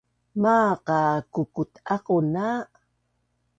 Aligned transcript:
Maaq 0.41 0.85
a 0.99 1.01
kukut’aquna 1.33 2.45